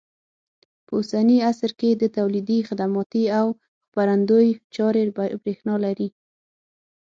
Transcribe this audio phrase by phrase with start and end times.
[0.85, 3.47] په اوسني عصر کې د تولیدي، خدماتي او
[3.85, 5.03] خپرندوی چارې
[5.43, 6.09] برېښنا لري.